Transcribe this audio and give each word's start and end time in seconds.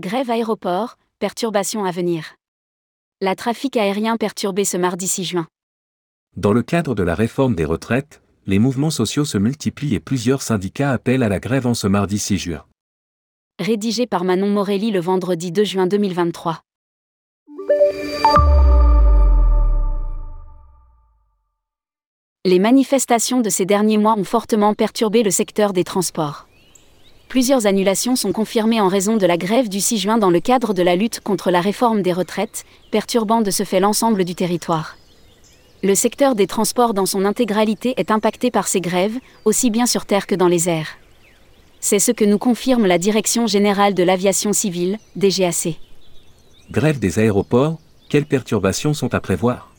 Grève 0.00 0.28
aéroport, 0.28 0.98
perturbations 1.20 1.84
à 1.84 1.92
venir. 1.92 2.34
La 3.20 3.36
trafic 3.36 3.76
aérien 3.76 4.16
perturbé 4.16 4.64
ce 4.64 4.76
mardi 4.76 5.06
6 5.06 5.22
juin. 5.22 5.46
Dans 6.36 6.52
le 6.52 6.62
cadre 6.62 6.96
de 6.96 7.04
la 7.04 7.14
réforme 7.14 7.54
des 7.54 7.64
retraites, 7.64 8.20
les 8.44 8.58
mouvements 8.58 8.90
sociaux 8.90 9.24
se 9.24 9.38
multiplient 9.38 9.94
et 9.94 10.00
plusieurs 10.00 10.42
syndicats 10.42 10.90
appellent 10.90 11.22
à 11.22 11.28
la 11.28 11.38
grève 11.38 11.68
en 11.68 11.74
ce 11.74 11.86
mardi 11.86 12.18
6 12.18 12.38
juin. 12.38 12.64
Rédigé 13.60 14.08
par 14.08 14.24
Manon 14.24 14.48
Morelli 14.48 14.90
le 14.90 14.98
vendredi 14.98 15.52
2 15.52 15.62
juin 15.62 15.86
2023. 15.86 16.60
Les 22.44 22.58
manifestations 22.58 23.42
de 23.42 23.48
ces 23.48 23.64
derniers 23.64 23.98
mois 23.98 24.18
ont 24.18 24.24
fortement 24.24 24.74
perturbé 24.74 25.22
le 25.22 25.30
secteur 25.30 25.72
des 25.72 25.84
transports. 25.84 26.48
Plusieurs 27.34 27.66
annulations 27.66 28.14
sont 28.14 28.30
confirmées 28.30 28.80
en 28.80 28.86
raison 28.86 29.16
de 29.16 29.26
la 29.26 29.36
grève 29.36 29.68
du 29.68 29.80
6 29.80 29.98
juin 29.98 30.18
dans 30.18 30.30
le 30.30 30.38
cadre 30.38 30.72
de 30.72 30.84
la 30.84 30.94
lutte 30.94 31.18
contre 31.18 31.50
la 31.50 31.60
réforme 31.60 32.00
des 32.00 32.12
retraites, 32.12 32.64
perturbant 32.92 33.40
de 33.40 33.50
ce 33.50 33.64
fait 33.64 33.80
l'ensemble 33.80 34.24
du 34.24 34.36
territoire. 34.36 34.96
Le 35.82 35.96
secteur 35.96 36.36
des 36.36 36.46
transports 36.46 36.94
dans 36.94 37.06
son 37.06 37.24
intégralité 37.24 37.94
est 37.96 38.12
impacté 38.12 38.52
par 38.52 38.68
ces 38.68 38.80
grèves, 38.80 39.18
aussi 39.44 39.70
bien 39.70 39.86
sur 39.86 40.06
terre 40.06 40.28
que 40.28 40.36
dans 40.36 40.46
les 40.46 40.68
airs. 40.68 40.90
C'est 41.80 41.98
ce 41.98 42.12
que 42.12 42.24
nous 42.24 42.38
confirme 42.38 42.86
la 42.86 42.98
Direction 42.98 43.48
générale 43.48 43.94
de 43.94 44.04
l'aviation 44.04 44.52
civile, 44.52 44.98
DGAC. 45.16 45.80
Grève 46.70 47.00
des 47.00 47.18
aéroports, 47.18 47.80
quelles 48.08 48.26
perturbations 48.26 48.94
sont 48.94 49.12
à 49.12 49.18
prévoir? 49.18 49.74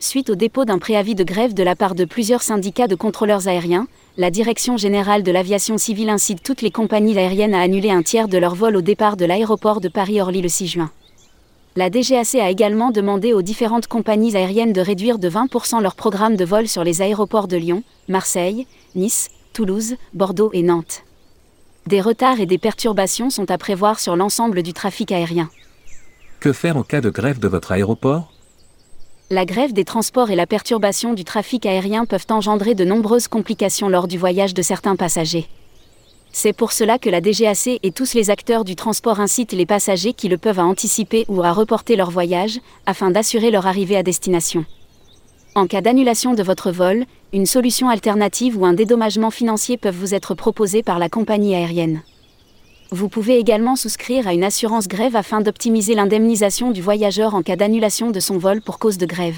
Suite 0.00 0.28
au 0.28 0.34
dépôt 0.34 0.66
d'un 0.66 0.78
préavis 0.78 1.14
de 1.14 1.24
grève 1.24 1.54
de 1.54 1.62
la 1.62 1.74
part 1.74 1.94
de 1.94 2.04
plusieurs 2.04 2.42
syndicats 2.42 2.86
de 2.88 2.94
contrôleurs 2.94 3.48
aériens, 3.48 3.88
la 4.18 4.32
Direction 4.32 4.76
générale 4.76 5.22
de 5.22 5.30
l'aviation 5.30 5.78
civile 5.78 6.10
incite 6.10 6.42
toutes 6.42 6.60
les 6.60 6.72
compagnies 6.72 7.16
aériennes 7.16 7.54
à 7.54 7.60
annuler 7.60 7.92
un 7.92 8.02
tiers 8.02 8.26
de 8.26 8.36
leur 8.36 8.56
vol 8.56 8.74
au 8.74 8.80
départ 8.80 9.16
de 9.16 9.24
l'aéroport 9.24 9.80
de 9.80 9.88
Paris-Orly 9.88 10.42
le 10.42 10.48
6 10.48 10.66
juin. 10.66 10.90
La 11.76 11.88
DGAC 11.88 12.34
a 12.34 12.50
également 12.50 12.90
demandé 12.90 13.32
aux 13.32 13.42
différentes 13.42 13.86
compagnies 13.86 14.36
aériennes 14.36 14.72
de 14.72 14.80
réduire 14.80 15.20
de 15.20 15.30
20% 15.30 15.80
leur 15.80 15.94
programme 15.94 16.34
de 16.34 16.44
vol 16.44 16.66
sur 16.66 16.82
les 16.82 17.00
aéroports 17.00 17.46
de 17.46 17.56
Lyon, 17.56 17.84
Marseille, 18.08 18.66
Nice, 18.96 19.28
Toulouse, 19.52 19.94
Bordeaux 20.14 20.50
et 20.52 20.62
Nantes. 20.62 21.04
Des 21.86 22.00
retards 22.00 22.40
et 22.40 22.46
des 22.46 22.58
perturbations 22.58 23.30
sont 23.30 23.52
à 23.52 23.56
prévoir 23.56 24.00
sur 24.00 24.16
l'ensemble 24.16 24.64
du 24.64 24.72
trafic 24.72 25.12
aérien. 25.12 25.48
Que 26.40 26.52
faire 26.52 26.76
en 26.76 26.82
cas 26.82 27.00
de 27.00 27.10
grève 27.10 27.38
de 27.38 27.46
votre 27.46 27.70
aéroport? 27.70 28.32
La 29.30 29.44
grève 29.44 29.74
des 29.74 29.84
transports 29.84 30.30
et 30.30 30.36
la 30.36 30.46
perturbation 30.46 31.12
du 31.12 31.22
trafic 31.22 31.66
aérien 31.66 32.06
peuvent 32.06 32.26
engendrer 32.30 32.74
de 32.74 32.84
nombreuses 32.84 33.28
complications 33.28 33.90
lors 33.90 34.08
du 34.08 34.16
voyage 34.16 34.54
de 34.54 34.62
certains 34.62 34.96
passagers. 34.96 35.46
C'est 36.32 36.54
pour 36.54 36.72
cela 36.72 36.98
que 36.98 37.10
la 37.10 37.20
DGAC 37.20 37.78
et 37.82 37.92
tous 37.92 38.14
les 38.14 38.30
acteurs 38.30 38.64
du 38.64 38.74
transport 38.74 39.20
incitent 39.20 39.52
les 39.52 39.66
passagers 39.66 40.14
qui 40.14 40.28
le 40.28 40.38
peuvent 40.38 40.58
à 40.58 40.64
anticiper 40.64 41.26
ou 41.28 41.42
à 41.42 41.52
reporter 41.52 41.94
leur 41.94 42.10
voyage, 42.10 42.60
afin 42.86 43.10
d'assurer 43.10 43.50
leur 43.50 43.66
arrivée 43.66 43.96
à 43.96 44.02
destination. 44.02 44.64
En 45.54 45.66
cas 45.66 45.82
d'annulation 45.82 46.32
de 46.32 46.42
votre 46.42 46.70
vol, 46.70 47.04
une 47.34 47.46
solution 47.46 47.90
alternative 47.90 48.58
ou 48.58 48.64
un 48.64 48.72
dédommagement 48.72 49.30
financier 49.30 49.76
peuvent 49.76 49.96
vous 49.96 50.14
être 50.14 50.34
proposés 50.34 50.82
par 50.82 50.98
la 50.98 51.10
compagnie 51.10 51.54
aérienne. 51.54 52.02
Vous 52.90 53.10
pouvez 53.10 53.38
également 53.38 53.76
souscrire 53.76 54.26
à 54.26 54.32
une 54.32 54.44
assurance 54.44 54.88
grève 54.88 55.14
afin 55.14 55.42
d'optimiser 55.42 55.94
l'indemnisation 55.94 56.70
du 56.70 56.80
voyageur 56.80 57.34
en 57.34 57.42
cas 57.42 57.56
d'annulation 57.56 58.10
de 58.10 58.18
son 58.18 58.38
vol 58.38 58.62
pour 58.62 58.78
cause 58.78 58.96
de 58.96 59.04
grève. 59.04 59.36